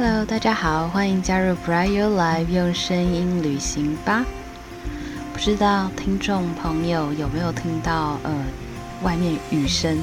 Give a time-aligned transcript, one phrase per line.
[0.00, 4.24] Hello，大家好，欢迎加入 Bright Your Life，用声音旅行吧。
[5.32, 8.32] 不知道听众朋友有没有听到呃
[9.02, 9.98] 外面雨声？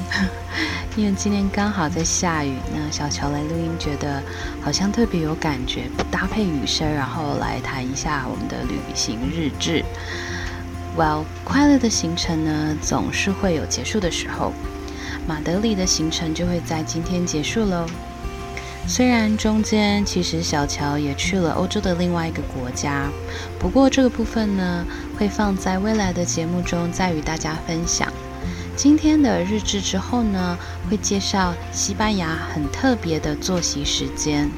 [0.96, 4.22] 因为今天刚好在下雨，那小乔来录音，觉得
[4.60, 9.82] 好像特别有感觉，搭配雨声，然后来谈一下我们的旅行日志。
[10.94, 14.52] Well，快乐的行程呢，总是会有结束的时候。
[15.26, 17.86] 马德里的行程就会在今天结束喽。
[18.88, 23.10] 虽然中间其实小乔也去了欧洲的另外一个国家，
[23.58, 24.86] 不过这个部分呢
[25.18, 28.10] 会放在未来的节目中再与大家分享。
[28.76, 30.56] 今天的日志之后呢，
[30.88, 34.50] 会介绍西班牙很特别的作息时间。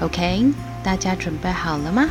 [0.00, 2.06] OK，大家准备好了吗？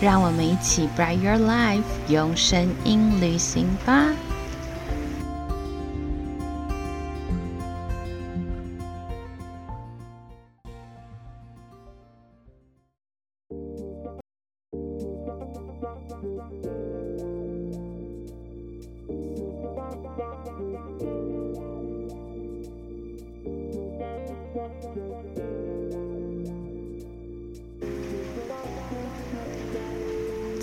[0.00, 4.08] 让我们一起 Bright Your Life，用声音旅行吧。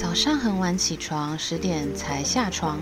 [0.09, 2.79] 早上很晚起床，十点才下床，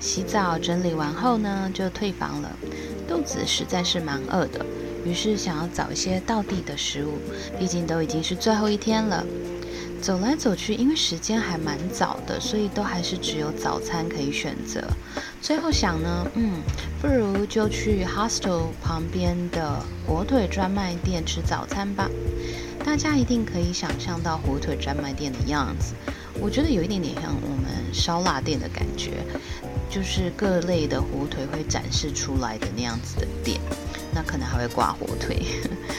[0.00, 2.50] 洗澡整理完后呢，就退房了。
[3.06, 4.64] 肚子实在是蛮饿的，
[5.04, 7.18] 于是想要找一些到地的食物，
[7.58, 9.22] 毕竟都已经是最后一天了。
[10.00, 14.82] 走来走去，因为时间还蛮早的，所以都还是只有早餐可以选择。
[15.42, 16.62] 最后想呢，嗯，
[16.98, 22.08] 不如就去 hostel 旁边的火腿专卖店吃早餐吧。
[22.82, 25.92] 大家一定可以想象到火腿专卖店的样子，
[26.40, 29.22] 我觉得有一点点像我们烧腊店的感觉，
[29.90, 33.60] 就是各类的火腿会展示出来的那样子的店，
[34.14, 35.42] 那可能还会挂火腿。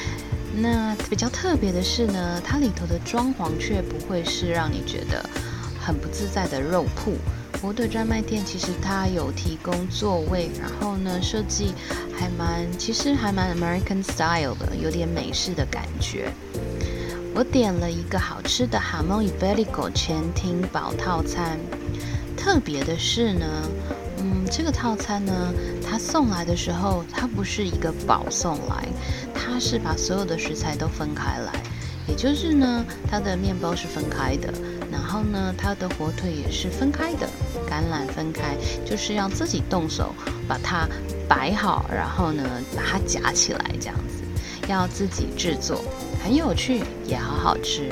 [0.53, 5.23] 那比较特别的是呢，它里头的装潢却不会是让你觉得
[5.79, 7.13] 很不自在的肉铺。
[7.61, 11.73] 火腿专卖店其实它有提供座位，然后呢设计
[12.17, 16.33] 还蛮，其实还蛮 American style 的，有点美式的感觉。
[17.33, 21.57] 我点了一个好吃的 Hamon Iberico 前厅堡套餐，
[22.35, 23.45] 特别的是呢。
[24.17, 25.33] 嗯，这个套餐呢，
[25.83, 28.87] 它送来的时候，它不是一个堡送来，
[29.33, 31.53] 它是把所有的食材都分开来，
[32.07, 34.53] 也就是呢，它的面包是分开的，
[34.91, 37.27] 然后呢，它的火腿也是分开的，
[37.67, 38.55] 橄榄分开，
[38.85, 40.13] 就是要自己动手
[40.47, 40.87] 把它
[41.27, 42.43] 摆好，然后呢，
[42.75, 44.21] 把它夹起来，这样子，
[44.67, 45.83] 要自己制作，
[46.23, 47.89] 很有趣，也好好吃。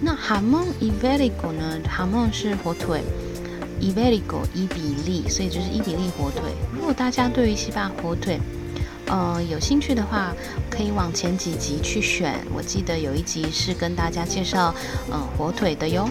[0.00, 3.02] 那 Hamon Iberico 呢？Hamon 是火腿。
[3.80, 6.40] Iberico 伊比利，所以就是伊比利火腿。
[6.74, 8.40] 如果大家对于西班牙火腿，
[9.06, 10.32] 呃，有兴趣的话，
[10.70, 12.34] 可以往前几集去选。
[12.54, 14.74] 我记得有一集是跟大家介绍，
[15.12, 16.08] 嗯，火腿的哟。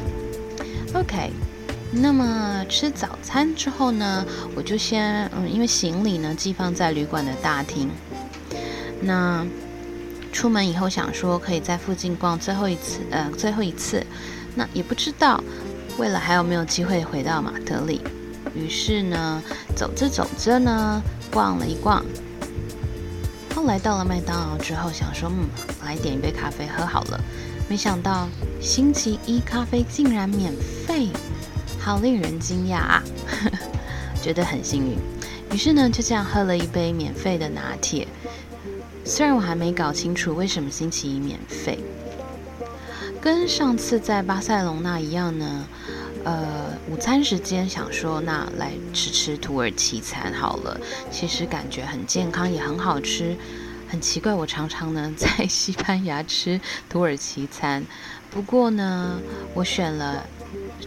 [0.94, 1.32] OK，
[1.92, 4.24] 那么吃早餐之后呢，
[4.56, 7.90] 我就先，嗯，因为行李呢寄放在旅馆的大厅。
[9.02, 9.44] 那
[10.36, 14.06] 出门以后想说可以在附近逛最后一次，呃，最后一次。
[14.54, 15.42] 那也不知道。
[15.98, 18.02] 为了还有没有机会回到马德里，
[18.54, 19.42] 于是呢，
[19.78, 21.02] 走着走着呢，
[21.32, 22.04] 逛了一逛。
[23.56, 25.48] 后来到了麦当劳之后，想说，嗯，
[25.86, 27.20] 来点一杯咖啡喝好了。
[27.70, 28.28] 没想到
[28.60, 30.54] 星期一咖啡竟然免
[30.86, 31.08] 费，
[31.80, 33.04] 好令人惊讶啊！
[34.22, 34.98] 觉得很幸运。
[35.54, 38.06] 于是呢，就这样喝了一杯免费的拿铁。
[39.06, 41.78] 虽然我还没搞清楚为什么星期一免费。
[43.22, 45.68] 跟上次在巴塞隆那一样呢，
[46.24, 50.80] 呃，午餐时间想说那来吃吃土耳其餐好了，
[51.12, 53.38] 其实感觉很健康也很好吃。
[53.88, 57.86] 很奇怪，我常常呢 在西班牙吃土耳其餐，
[58.32, 59.20] 不过呢，
[59.54, 60.24] 我选了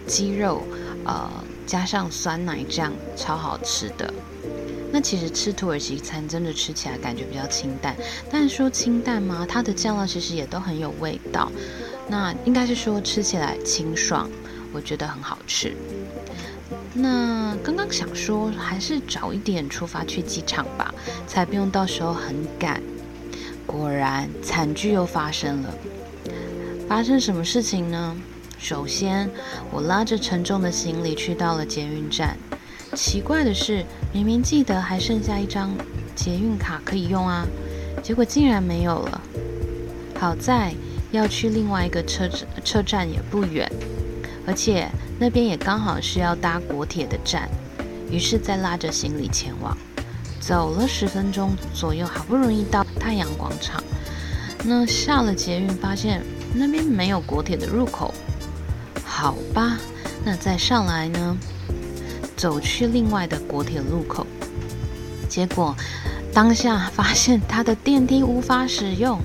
[0.06, 0.62] 鸡肉，
[1.05, 1.31] 呃，
[1.67, 4.12] 加上酸奶酱，超好吃的。
[4.90, 7.94] 那其实吃土耳其餐真的吃起来感觉比较清淡，
[8.31, 9.46] 但是说清淡吗？
[9.49, 11.50] 它的酱料其实也都很有味道。
[12.08, 14.31] 那应该是说吃起来清爽，
[14.73, 15.76] 我觉得很好吃。
[16.94, 20.94] 那刚刚想说还是早一点出发去机场吧，
[21.26, 22.82] 才不用到时候很赶。
[23.67, 25.75] 果然惨剧又发生了。
[26.88, 28.17] 发生什么事情呢？
[28.58, 29.31] 首先，
[29.70, 32.37] 我拉着沉重的行李去到了捷运站。
[32.94, 35.70] 奇怪的是，明明记得还剩下一张
[36.14, 37.46] 捷运卡可以用啊，
[38.02, 39.20] 结果竟然没有了。
[40.19, 40.75] 好在。
[41.11, 42.29] 要去另外一个车
[42.62, 43.67] 车站也不远，
[44.46, 44.87] 而且
[45.19, 47.49] 那边也刚好是要搭国铁的站，
[48.11, 49.75] 于是再拉着行李前往，
[50.38, 53.82] 走了十分钟左右，好不容易到太阳广场。
[54.62, 58.12] 那下了捷运，发现那边没有国铁的入口。
[59.02, 59.79] 好吧，
[60.23, 61.38] 那再上来呢？
[62.38, 64.26] 走去另外的国铁路口。
[65.29, 65.76] 结果
[66.32, 69.20] 当下发现他的电梯无法使用，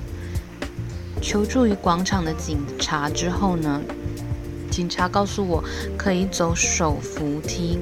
[1.21, 3.80] 求助于广场的警察之后呢？
[4.69, 5.63] 警察告诉我
[5.95, 7.77] 可以走手扶梯，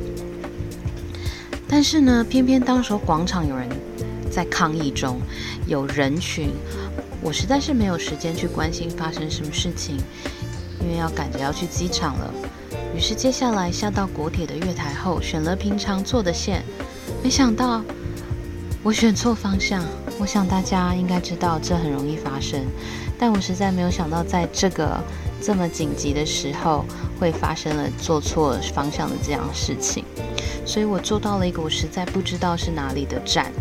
[1.66, 3.70] 但是呢，偏偏当时广场有人
[4.30, 5.22] 在抗议中，
[5.66, 6.52] 有人群，
[7.22, 9.96] 我实在是没有时间去关心发生什么事情，
[10.82, 12.34] 因为要赶着要去机场了。
[12.96, 16.64] 于是接下来下到国铁的月台后，选了平常坐的线，
[17.24, 17.82] 没想到
[18.84, 19.84] 我选错方向。
[20.20, 22.60] 我想大家应该知道这很容易发生，
[23.18, 25.00] 但我实在没有想到在这个。
[25.44, 26.86] 这么紧急的时候，
[27.20, 30.06] 会发生了做错方向的这样事情，
[30.68, 33.52] 所以我坐到了一个我实在不知道是哪里的站，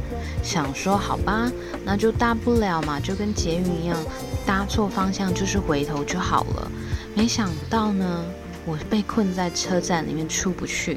[0.43, 1.51] 想说好吧，
[1.83, 3.97] 那就大不了嘛，就跟捷运一样，
[4.45, 6.71] 搭错方向就是回头就好了。
[7.15, 8.27] 没想到呢，
[8.71, 10.97] 我被困在车站里面出不去，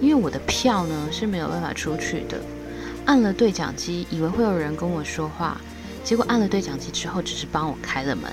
[0.00, 2.40] 因为我的票呢是没有办法出去的。
[3.04, 5.60] 按了对讲机，以为会有人跟我说话，
[6.02, 8.32] 结果按了对讲机之后，只是帮我开了门。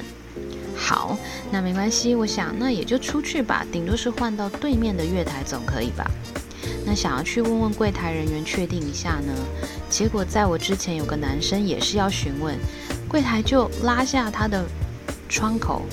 [0.73, 1.17] 好，
[1.51, 6.09] 那没关系，我想那也就出去吧，顶多是换到对面的月台总可以吧？
[6.85, 9.33] 那想要去问问柜台人员确定一下呢？
[9.89, 12.57] 结果在我之前有个男生也是要询问，
[13.09, 14.65] 柜台就拉下他的
[15.27, 15.83] 窗口，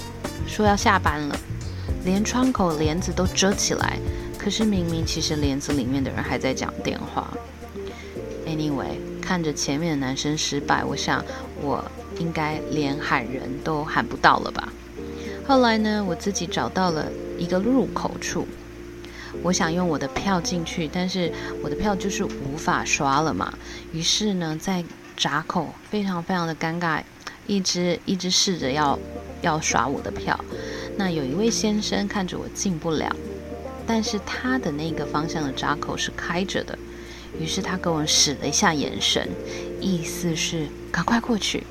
[0.46, 1.36] 说要下班了，
[2.04, 3.98] 连窗口帘子都遮起来，
[4.38, 7.32] 可是明明其实帘子里面的人还在讲电话。
[8.46, 11.24] Anyway，看着前面的男生失败，我想
[11.60, 11.84] 我。
[12.18, 14.70] 应该连喊人都喊不到了吧？
[15.46, 18.46] 后来呢，我自己找到了一个入口处，
[19.42, 21.32] 我想用我的票进去，但是
[21.62, 23.54] 我的票就是无法刷了嘛。
[23.94, 24.84] 于是呢，在
[25.16, 27.02] 闸口非常非常的尴尬，
[27.46, 28.98] 一直一直试着要
[29.40, 30.38] 要刷我的票。
[31.00, 33.10] 那有一位先生看着我进不了，
[33.86, 36.78] 但是他的那个方向的闸口是开着的，
[37.40, 39.26] 于是他跟我使了一下眼神，
[39.80, 41.64] 意思是赶快过去。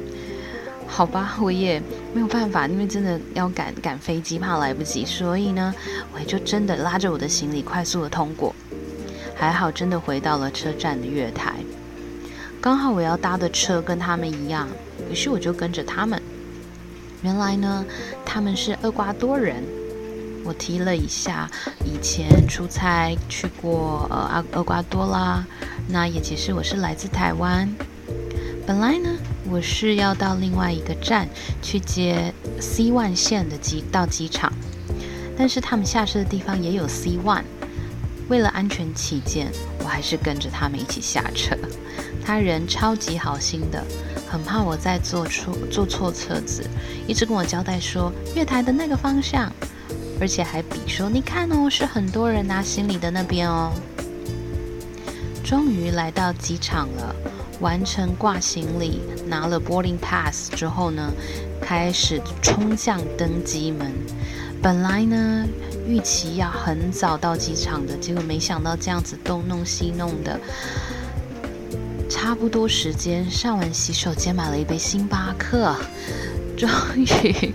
[0.88, 1.80] 好吧，我也
[2.12, 5.72] 没有办法，因为真的要赶赶飞机，怕来不及，所以呢，
[6.12, 8.56] 我就真的拉着我的行李快速的通过。
[9.36, 11.54] 还好，真的回到了车站的月台。
[12.60, 14.68] 刚好我要搭的车跟他们一样，
[15.12, 16.20] 于是我就跟着他们。
[17.22, 17.86] 原来呢，
[18.26, 19.64] 他们是厄瓜多人。
[20.46, 21.50] 我提了一下，
[21.86, 25.46] 以前出差去过呃阿厄瓜多啦，
[25.88, 27.70] 那也其实我是来自台湾。
[28.66, 29.10] 本来呢。
[29.52, 31.28] 我是要到另外一个站
[31.60, 34.54] 去接 C One 线的机到机场，
[35.36, 37.46] 但是他们下车的地方也有 C One，
[38.30, 41.58] 为了安全起见，我还是跟着他们一起下车。
[42.24, 43.84] 他人超级好心的，
[44.30, 46.64] 很怕我再坐错坐错车子，
[47.08, 49.52] 一直跟我交代说月台的那个方向，
[50.22, 53.74] 而且还比说你看哦，是很多人拿行李的那边哦。
[55.44, 57.16] 终于来到机场了。
[57.60, 61.12] 完成挂行李，拿了 boarding pass 之后呢，
[61.60, 63.92] 开始冲向登机门。
[64.62, 65.48] 本来呢，
[65.88, 70.40] 预期要很早到机场的，结果没想到这样子东弄西弄的，
[72.10, 75.74] 差不多时间上完洗手间，买了一杯星巴克，
[76.58, 77.54] 终于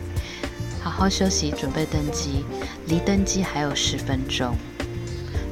[0.82, 2.44] 好好休息，准备登机。
[2.86, 4.54] 离登机还有十分钟，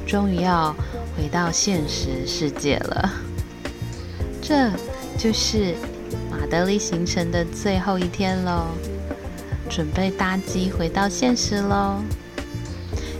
[0.07, 0.75] 终于要
[1.15, 3.11] 回到现实世界了。
[4.41, 4.71] 这
[5.17, 5.75] 就是
[6.29, 8.67] 马德里行程的最后一天喽，
[9.73, 11.97] 准备搭机回到现实喽。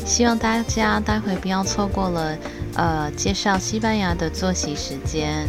[0.05, 2.37] 希望大家待会不要错过了，
[2.75, 5.47] 呃，介绍西班牙的作息时间。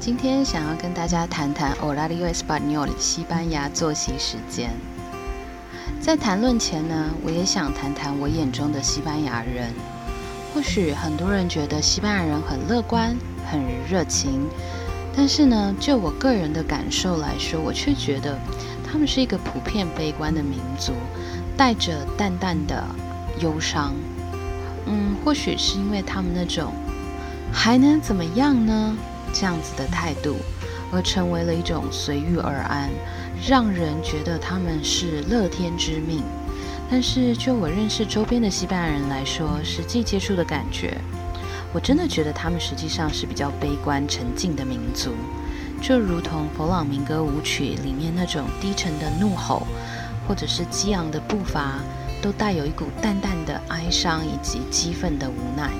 [0.00, 4.70] 今天想要跟大家谈谈 Horario Español 西班牙作息时间。
[6.00, 9.74] 在谈论前呢，我也想谈谈我眼中的西班牙人。
[10.54, 13.14] 或许很多人觉得西班牙人很乐观、
[13.44, 14.48] 很热情，
[15.14, 18.38] 但是呢，就我个人的感受来说，我却觉得
[18.90, 20.94] 他们是一个普遍悲观的民族，
[21.58, 22.82] 带着淡淡的
[23.40, 23.94] 忧伤。
[24.86, 26.72] 嗯，或许是因为他们那种
[27.52, 28.96] 还能怎么样呢？
[29.32, 30.36] 这样子的态度，
[30.92, 32.90] 而成为了一种随遇而安，
[33.46, 36.22] 让人觉得他们是乐天之命。
[36.90, 40.96] 但是就我认识周边的西班牙人来说，实际接触的感觉，
[41.72, 45.12] 我真的觉得他们实际上是比较悲观沉静的民族，
[45.80, 49.66] 就如同佛朗明哥舞曲里面那种低沉的怒吼，
[50.26, 51.74] 或者是激昂的步伐。
[52.22, 55.70] 都带有一股淡淡的哀伤以及激愤的无奈。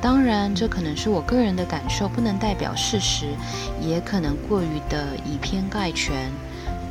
[0.00, 3.26] 当然，这可能是我个人的感受，不能代表事实，
[3.80, 6.30] 也可能过于的以偏概全，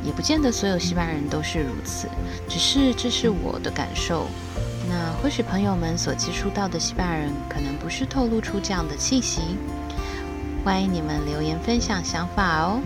[0.04, 2.08] 也不见得所有西班牙人都是如此。
[2.48, 4.26] 只是这是我的感受。
[4.88, 9.40] 那或许朋友们所接触到的西班牙人，可能不是透露出这样的气息。
[10.64, 12.80] 欢迎你们留言分享想法哦。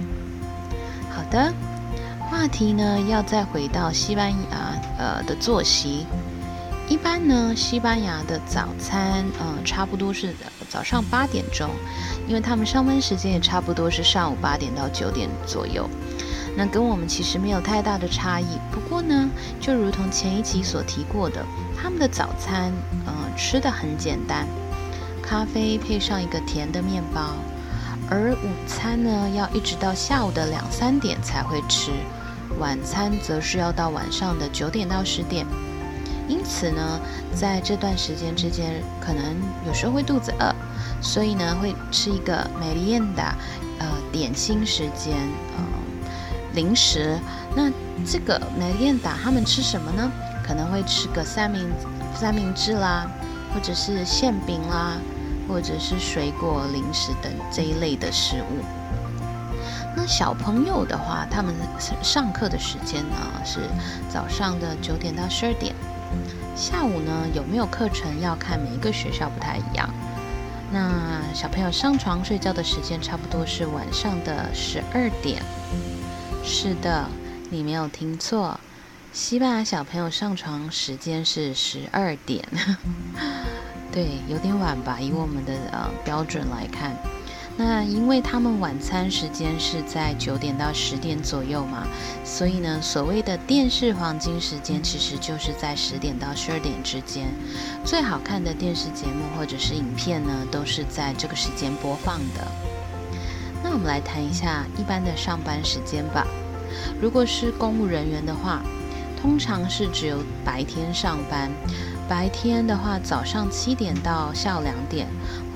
[1.11, 1.53] 好的。
[2.31, 6.07] 话题呢，要再回到西班牙呃的作息。
[6.87, 10.35] 一般呢，西班牙的早餐，嗯，差不多是
[10.69, 11.71] 早上八点钟，
[12.29, 15.89] 因为他们上班时间也差不多是上午八点到九点左右。
[16.57, 18.47] 那跟我们其实没有太大的差异。
[18.71, 19.29] 不过呢，
[19.61, 21.45] 就如同前一集所提过的，
[21.77, 22.71] 他们的早餐，
[23.07, 24.47] 嗯，吃的很简单，
[25.23, 27.35] 咖啡配上一个甜的面包，
[28.11, 31.91] 而午餐呢，要一直到下午的两三点才会吃。
[32.61, 35.45] 晚餐则是要到晚上的九点到十点，
[36.29, 37.01] 因此呢，
[37.35, 40.55] 在这段时间之间，可能有时候会肚子饿，
[41.03, 43.23] 所以呢，会吃一个美丽艳的
[43.79, 45.15] 呃点心时间，
[45.57, 45.65] 呃
[46.55, 47.19] 零食。
[47.55, 47.71] 那
[48.05, 50.11] 这个美丽艳达他们吃什么呢？
[50.47, 51.71] 可能会吃个三明
[52.15, 53.07] 三明治啦，
[53.53, 54.99] 或者是馅饼啦，
[55.49, 58.65] 或者是水果零食等这一类的食物。
[59.97, 61.55] 那小朋友的话，他们
[62.03, 63.61] 上课的时间呢是
[64.09, 65.73] 早上的九点到十二点，
[66.57, 69.89] 下午呢有没有课程要看每一个学校不太一样。
[70.73, 75.43] 那小朋友上床睡觉的时间差不多是晚上的十二点。
[76.45, 77.09] 是的，
[77.51, 78.59] 你没有听错，
[79.13, 82.47] 西班牙小朋友上床时间是十二点。
[83.93, 86.97] 对，有点晚吧，以我们的呃标准来看。
[87.57, 91.87] 那因为他们晚餐时间是在九点到十点左右嘛，
[92.25, 97.29] 所以呢，所谓的电视黄金时间其实就是在十点到十二点之间。
[97.85, 102.45] 最好看的电视节目或者是影片呢，都是在这个时间播放的。
[103.63, 106.27] 那我们来谈一下一般的上班时间吧。
[107.01, 108.63] 如果是公务人员的话，
[109.23, 111.53] 通常是只有白天上班。
[112.07, 115.07] 白天的话，早上七点到下午两点，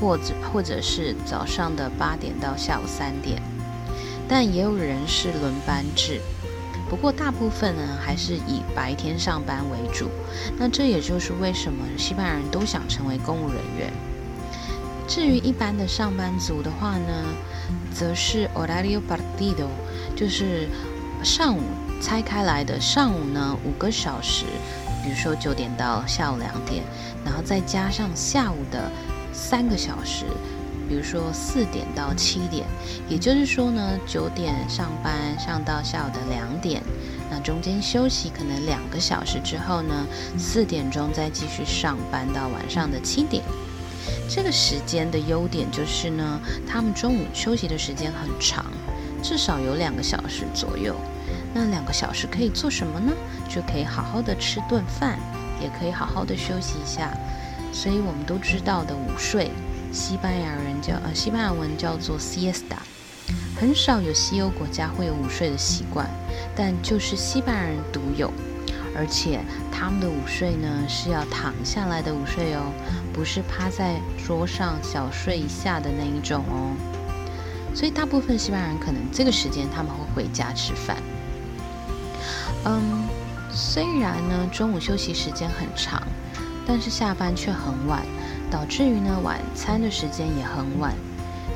[0.01, 3.41] 或者或者是早上的八点到下午三点，
[4.27, 6.21] 但也有人是轮班制。
[6.89, 10.09] 不过大部分呢，还是以白天上班为主。
[10.57, 13.93] 那这也就是为什么西班牙人都想成为公务人员。
[15.07, 17.25] 至于一般的上班族的话呢，
[17.95, 19.69] 则是 Orario partido，
[20.17, 20.67] 就是
[21.23, 21.61] 上午
[22.01, 24.47] 拆开来的，上午呢五个小时。
[25.09, 26.85] 比如说九点到下午两点，
[27.25, 28.93] 然后再加上下午的
[29.33, 30.27] 三个小时，
[30.87, 32.67] 比如说四点到七点，
[33.09, 36.83] 也就是说呢，九点上班上到下午的两点，
[37.31, 43.43] 那中间休息可能两个小时之后呢，四点钟再继续上班到晚上的七点。
[44.29, 46.39] 这个时间的优点就是呢，
[46.71, 48.67] 他们中午休息的时间很长，
[49.23, 50.95] 至少有两个小时左右。
[51.55, 53.13] 那两个小时可以做什么呢？
[53.49, 55.19] 就可以好好的吃顿饭，
[55.61, 57.11] 也可以好好的休息一下。
[57.73, 59.51] 所以我们都知道的午睡，
[59.93, 62.79] 西班牙人叫呃西班牙文叫做 siesta，
[63.59, 66.09] 很少有西欧国家会有午睡的习惯，
[66.55, 68.33] 但就是西班牙人独有。
[68.97, 69.41] 而且
[69.71, 72.73] 他们的午睡呢是要躺下来的午睡哦，
[73.13, 76.75] 不是趴在桌上小睡一下的那一种哦。
[77.75, 80.97] 所以大部分西班牙人可能这个时间他们会回家吃饭。
[82.65, 83.09] 嗯，
[83.51, 86.03] 虽然呢中午休息时间很长，
[86.67, 88.03] 但是下班却很晚，
[88.51, 90.95] 导致于呢晚餐的时间也很晚。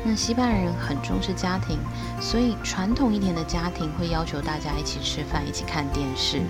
[0.05, 1.79] 那西班牙人很重视家庭，
[2.21, 6.41] 所以传统一点的家庭会要求大家一起吃饭，一起看电视。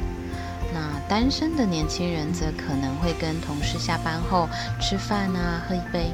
[0.72, 4.48] 那单身的年轻人则可能会跟同事下班后
[4.80, 6.12] 吃饭啊，喝一杯。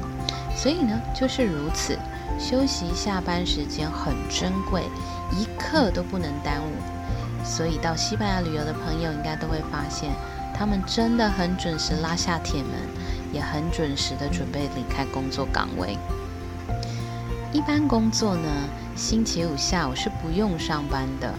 [0.53, 1.97] 所以呢就是如此，
[2.37, 4.83] 休息下班时间很珍贵，
[5.31, 6.98] 一刻都不能耽误。
[7.49, 10.11] 所以到西班牙旅游的朋友应该都会发现，
[10.55, 12.71] 他们真的很准时拉下铁门，
[13.33, 15.97] 也很准时的准备离开工作岗位。
[17.51, 18.49] 一般工作呢，
[18.95, 21.33] 星期五下午是不用上班的，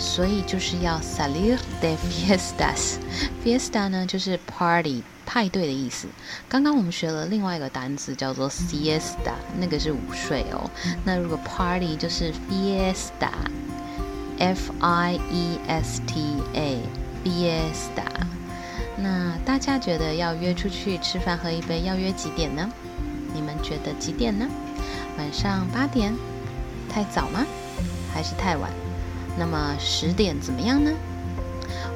[0.00, 2.96] 所以就是要 salir de fiestas。
[3.44, 6.08] fiesta 呢就是 party 派对的意思。
[6.48, 10.68] 刚刚我们学了另外一个单词叫做 siesta，那个是午睡哦。
[11.04, 13.30] 那如果 party 就是 fiesta。
[14.42, 18.02] F I E S T A，Fiesta。
[18.96, 22.68] 那大家觉得要约出去吃饭喝一杯要约几点呢？
[23.32, 24.48] 你们觉得几点呢？
[25.16, 26.12] 晚上八点？
[26.88, 27.46] 太早吗？
[28.12, 28.68] 还是太晚？
[29.38, 30.90] 那么十点怎么样呢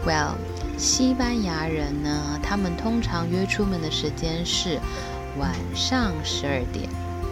[0.06, 0.36] ？Well，
[0.78, 4.78] 西班牙人呢，他们通常约出门的时间是
[5.36, 6.88] 晚上十二点，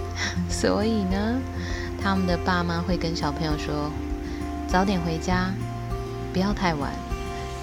[0.50, 1.38] 所以呢，
[2.02, 3.92] 他们的爸妈会跟小朋友说，
[4.74, 5.54] 早点回家，
[6.32, 6.90] 不要太晚。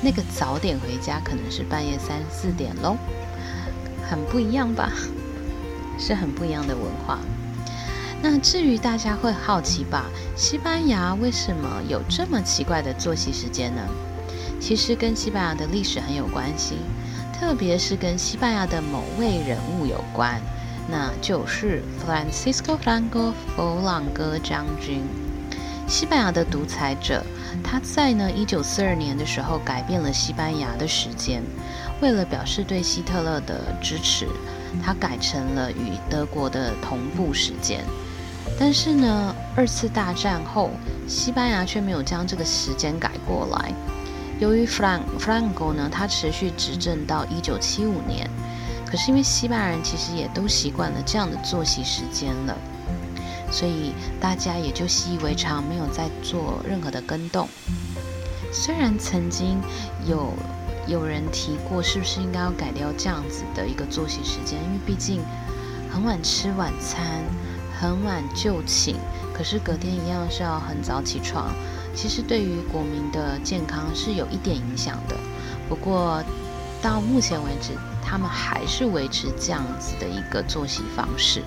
[0.02, 2.96] 那个早点回家可能是半夜三四点喽，
[4.10, 4.94] 很不一样吧？
[6.00, 7.20] 是很不一样的文化。
[8.22, 10.06] 那至于大家会好奇吧，
[10.38, 13.82] 西班牙为什么有这么奇怪的作息时间呢？
[14.62, 16.78] 其实跟西班牙的历史很有关系，
[17.38, 20.42] 特别是跟西班牙的某位人物有关，
[20.90, 25.04] 那就是 Francisco Franco 弗朗哥将军，
[25.92, 27.22] 西班牙的独裁者。
[27.62, 31.44] 他在呢一九四二年的时候改变了西班牙的时间，
[32.00, 34.26] 为了表示对希特勒的支持，
[34.82, 37.84] 他改成了与德国的同步时间。
[38.58, 40.72] 但是呢，二次大战后，
[41.10, 43.74] 西班牙却没有将这个时间改过来。
[44.40, 48.30] 由于 Frank Franco 呢，他持续执政到一九七五年，
[48.86, 52.58] 可是因为西班牙人其实也都习惯了这样的作息时间了，
[53.52, 57.48] 所以大家也就习以为常，没有再做任何的更动。
[58.52, 59.62] 虽然曾经
[60.08, 60.34] 有
[60.88, 65.22] 有人提过，是不是应该要改掉这样子的一个作息时间，因为毕竟
[65.92, 67.24] 很晚吃晚餐。
[67.80, 68.94] 很晚就寝，
[69.34, 71.52] 可是隔天一样是要很早起床。
[71.96, 75.18] 其实对于国民的健康是有一点影响的。
[75.68, 76.24] 不过
[76.80, 81.42] 到目前为止，他们还是维持这样子的一个作息方式。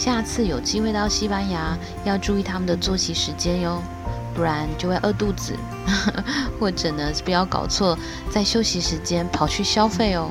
[0.00, 3.82] 下次有机会到西班牙，要注意他们的作息时间哟，
[4.34, 5.54] 不然就会饿肚子，
[6.58, 7.98] 或者呢不要搞错，
[8.30, 10.30] 在休息时间跑去消费哦。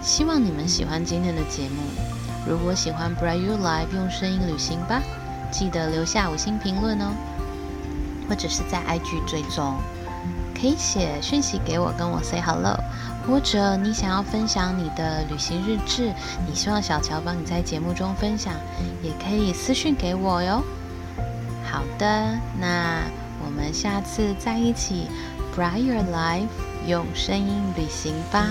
[0.00, 1.82] 希望你们喜欢今天的节目。
[2.48, 5.02] 如果喜欢 Bright You Live 用声音旅行吧，
[5.50, 7.12] 记得留下五星评论哦，
[8.30, 9.74] 或者是在 IG 追踪，
[10.58, 12.78] 可以写讯息给我，跟我 say hello，
[13.26, 16.12] 或者你想要分享你的旅行日志，
[16.46, 18.54] 你希望小乔帮你在节目中分享，
[19.02, 20.62] 也可以私讯给我哟。
[21.64, 23.02] 好的，那
[23.44, 25.08] 我们下次再一起
[25.56, 26.48] Brighter Life
[26.86, 28.46] 用声音旅行吧。